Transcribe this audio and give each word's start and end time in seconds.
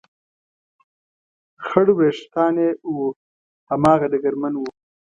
خړ 1.65 1.85
وېښتان 1.97 2.55
یې 2.63 2.69
و، 2.93 2.95
هماغه 3.71 4.07
ډګرمن 4.11 4.53
و. 4.57 4.63